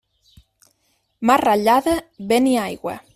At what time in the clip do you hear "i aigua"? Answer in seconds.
2.55-2.97